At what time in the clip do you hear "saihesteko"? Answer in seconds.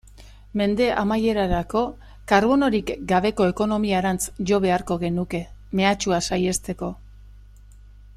6.31-6.91